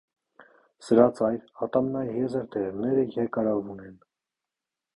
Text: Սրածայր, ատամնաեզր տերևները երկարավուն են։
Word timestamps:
Սրածայր, 0.85 1.43
ատամնաեզր 1.67 2.49
տերևները 2.55 3.07
երկարավուն 3.19 3.87
են։ 3.91 3.95